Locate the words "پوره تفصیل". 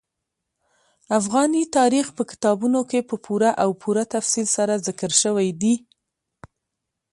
3.81-4.47